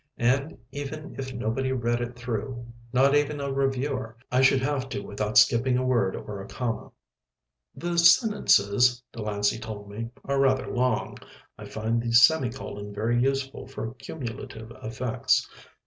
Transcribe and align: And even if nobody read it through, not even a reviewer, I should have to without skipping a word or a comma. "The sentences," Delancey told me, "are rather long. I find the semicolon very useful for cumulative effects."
And 0.17 0.57
even 0.71 1.13
if 1.19 1.31
nobody 1.31 1.71
read 1.71 2.01
it 2.01 2.15
through, 2.15 2.65
not 2.91 3.13
even 3.13 3.39
a 3.39 3.53
reviewer, 3.53 4.17
I 4.31 4.41
should 4.41 4.63
have 4.63 4.89
to 4.89 5.01
without 5.01 5.37
skipping 5.37 5.77
a 5.77 5.85
word 5.85 6.15
or 6.15 6.41
a 6.41 6.47
comma. 6.47 6.89
"The 7.75 7.99
sentences," 7.99 9.03
Delancey 9.13 9.59
told 9.59 9.91
me, 9.91 10.09
"are 10.25 10.39
rather 10.39 10.65
long. 10.73 11.19
I 11.55 11.65
find 11.65 12.01
the 12.01 12.13
semicolon 12.13 12.91
very 12.95 13.21
useful 13.21 13.67
for 13.67 13.93
cumulative 13.93 14.71
effects." 14.81 15.47